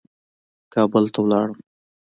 [0.73, 1.55] کابل ته ولاړم.